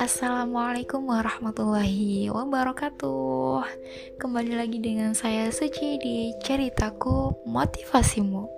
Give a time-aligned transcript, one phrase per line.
[0.00, 3.68] Assalamualaikum warahmatullahi wabarakatuh.
[4.16, 8.48] Kembali lagi dengan saya Suci di Ceritaku Motivasimu.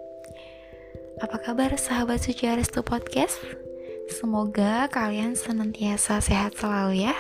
[1.19, 3.43] Apa kabar sahabat Suci Aristo Podcast?
[4.07, 7.17] Semoga kalian senantiasa sehat selalu ya.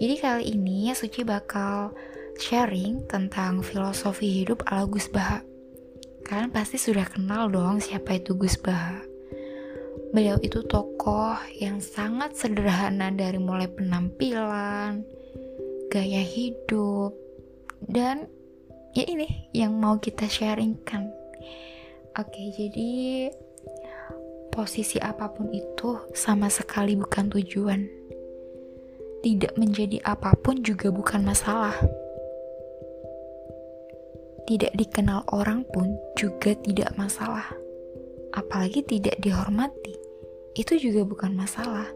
[0.00, 1.92] Jadi kali ini Suci bakal
[2.40, 5.57] sharing tentang filosofi hidup ala Gus Baha
[6.28, 9.08] Kalian pasti sudah kenal dong siapa itu Gus Baha
[10.08, 15.04] Beliau itu tokoh yang sangat sederhana dari mulai penampilan,
[15.92, 17.12] gaya hidup,
[17.84, 18.24] dan
[18.96, 21.12] ya ini yang mau kita sharingkan.
[22.16, 23.28] Oke, jadi
[24.48, 27.84] posisi apa pun itu sama sekali bukan tujuan.
[29.20, 31.76] Tidak menjadi apa pun juga bukan masalah.
[34.48, 37.68] Tidak dikenal orang pun juga tidak masalah
[38.32, 39.96] apalagi tidak dihormati,
[40.54, 41.88] itu juga bukan masalah.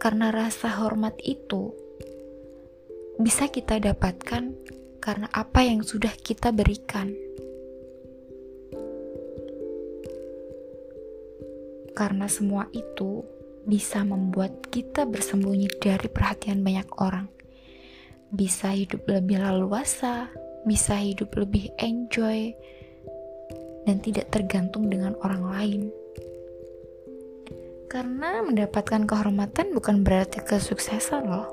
[0.00, 1.74] Karena rasa hormat itu
[3.20, 4.56] bisa kita dapatkan
[5.00, 7.12] karena apa yang sudah kita berikan.
[11.92, 13.20] Karena semua itu
[13.68, 17.28] bisa membuat kita bersembunyi dari perhatian banyak orang.
[18.32, 20.32] Bisa hidup lebih leluasa,
[20.64, 22.52] bisa hidup lebih enjoy,
[23.88, 25.82] dan tidak tergantung dengan orang lain.
[27.90, 31.50] Karena mendapatkan kehormatan bukan berarti kesuksesan loh.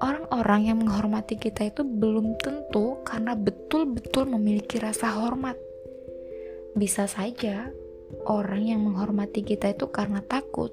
[0.00, 5.56] Orang-orang yang menghormati kita itu belum tentu karena betul-betul memiliki rasa hormat.
[6.76, 7.68] Bisa saja
[8.28, 10.72] orang yang menghormati kita itu karena takut,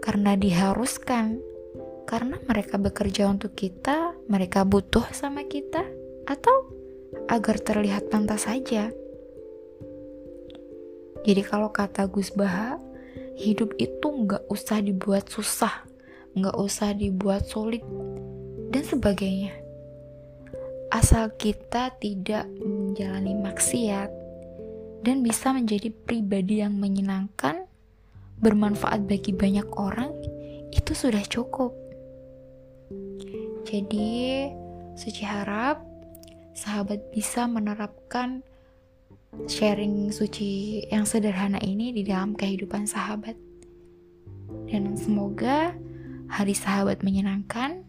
[0.00, 1.40] karena diharuskan,
[2.08, 5.82] karena mereka bekerja untuk kita, mereka butuh sama kita,
[6.26, 6.70] atau
[7.26, 8.90] agar terlihat pantas saja.
[11.22, 12.82] Jadi kalau kata Gus Baha,
[13.38, 15.86] hidup itu nggak usah dibuat susah,
[16.34, 17.82] nggak usah dibuat sulit,
[18.74, 19.54] dan sebagainya.
[20.92, 24.10] Asal kita tidak menjalani maksiat
[25.06, 27.64] dan bisa menjadi pribadi yang menyenangkan,
[28.42, 30.12] bermanfaat bagi banyak orang,
[30.74, 31.72] itu sudah cukup.
[33.72, 34.12] Jadi,
[34.92, 35.80] Suci harap
[36.52, 38.44] sahabat bisa menerapkan
[39.48, 43.32] sharing suci yang sederhana ini di dalam kehidupan sahabat.
[44.68, 45.72] Dan semoga
[46.28, 47.88] hari sahabat menyenangkan.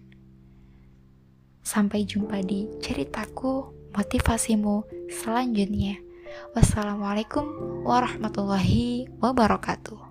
[1.64, 6.00] Sampai jumpa di ceritaku, motivasimu selanjutnya.
[6.56, 7.46] Wassalamualaikum
[7.88, 10.03] warahmatullahi wabarakatuh.